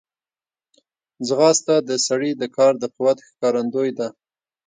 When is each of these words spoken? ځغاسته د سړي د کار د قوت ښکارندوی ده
ځغاسته 1.27 1.75
د 1.89 1.91
سړي 2.07 2.31
د 2.41 2.43
کار 2.55 2.73
د 2.81 2.83
قوت 2.95 3.17
ښکارندوی 3.27 3.89
ده 3.99 4.07